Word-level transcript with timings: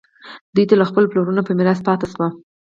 دوی 0.55 0.65
ته 0.69 0.75
له 0.79 0.85
خپلو 0.89 1.09
پلرونو 1.11 1.41
په 1.45 1.51
میراث 1.57 1.79
پاتې 1.87 2.05
شوي. 2.13 2.27